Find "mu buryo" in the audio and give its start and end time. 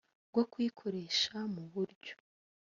1.53-2.13